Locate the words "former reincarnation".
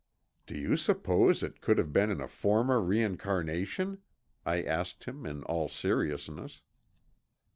2.27-3.99